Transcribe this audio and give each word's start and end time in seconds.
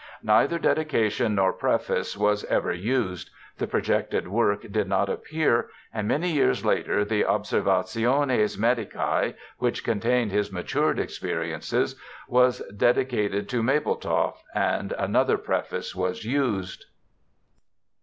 Neither 0.23 0.57
dedication 0.57 1.35
nor 1.35 1.53
preface 1.53 2.17
was 2.17 2.43
ever 2.45 2.73
used. 2.73 3.29
The 3.59 3.67
projected 3.67 4.27
work 4.29 4.61
did 4.71 4.87
not 4.89 5.09
appear 5.11 5.69
and 5.93 6.07
many 6.07 6.31
years 6.31 6.65
later 6.65 7.05
the 7.05 7.21
Observationes 7.21 8.57
Medicac, 8.57 9.35
which 9.59 9.83
contained 9.83 10.31
his 10.31 10.51
matured 10.51 10.97
experiences, 10.97 11.97
was 12.27 12.63
dedicated 12.75 13.47
to 13.49 13.61
Mapletoft, 13.61 14.41
and 14.55 14.91
another 14.93 15.37
preface 15.37 15.95
was 15.95 16.25
used. 16.25 16.85